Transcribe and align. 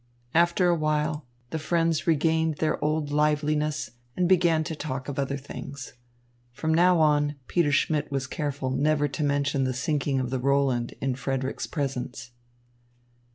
After 0.33 0.67
a 0.67 0.75
while, 0.75 1.27
the 1.51 1.59
friends 1.59 2.07
regained 2.07 2.55
their 2.55 2.83
old 2.83 3.11
liveliness 3.11 3.91
and 4.17 4.27
began 4.27 4.63
to 4.63 4.75
talk 4.75 5.07
of 5.07 5.19
other 5.19 5.37
things. 5.37 5.93
From 6.53 6.73
now 6.73 6.99
on, 6.99 7.35
Peter 7.45 7.71
Schmidt 7.71 8.11
was 8.11 8.25
careful 8.25 8.71
never 8.71 9.07
to 9.09 9.23
mention 9.23 9.63
the 9.63 9.75
sinking 9.75 10.19
of 10.19 10.31
the 10.31 10.39
Roland 10.39 10.95
in 11.01 11.13
Frederick's 11.13 11.67
presence. 11.67 12.31